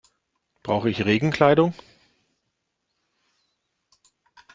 [0.63, 1.75] Brauche ich Regenkleidung?